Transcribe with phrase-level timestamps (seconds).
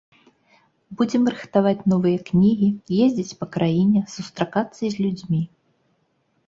[1.01, 2.69] Будзем рыхтаваць новыя кнігі,
[3.09, 5.41] ездзіць па краіне, сустракацца з людзьмі.